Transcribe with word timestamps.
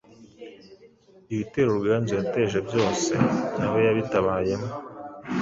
ibitero 1.33 1.69
Ruganzu 1.77 2.11
yateje 2.19 2.57
byose, 2.67 3.11
na 3.57 3.67
we 3.73 3.79
yabitabayemo, 3.87 4.69